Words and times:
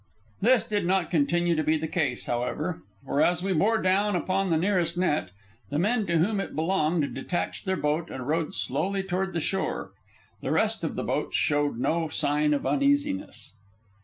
This 0.41 0.63
did 0.63 0.87
not 0.87 1.11
continue 1.11 1.55
to 1.55 1.63
be 1.63 1.77
the 1.77 1.87
case, 1.87 2.25
however, 2.25 2.81
for 3.05 3.21
as 3.21 3.43
we 3.43 3.53
bore 3.53 3.77
down 3.79 4.15
upon 4.15 4.49
the 4.49 4.57
nearest 4.57 4.97
net, 4.97 5.29
the 5.69 5.77
men 5.77 6.07
to 6.07 6.17
whom 6.17 6.39
it 6.41 6.55
belonged 6.55 7.13
detached 7.13 7.65
their 7.65 7.77
boat 7.77 8.09
and 8.09 8.27
rowed 8.27 8.51
slowly 8.55 9.03
toward 9.03 9.33
the 9.33 9.39
shore. 9.39 9.91
The 10.41 10.49
rest 10.51 10.83
of 10.83 10.95
the 10.95 11.03
boats 11.03 11.37
showed 11.37 11.77
no 11.77 12.07
sign 12.07 12.51
of 12.55 12.65
uneasiness. 12.65 13.53